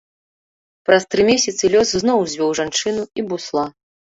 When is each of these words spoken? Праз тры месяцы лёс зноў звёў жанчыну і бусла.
Праз 0.87 1.05
тры 1.11 1.21
месяцы 1.27 1.63
лёс 1.75 1.93
зноў 2.05 2.19
звёў 2.33 2.51
жанчыну 2.61 3.01
і 3.19 3.31
бусла. 3.31 3.65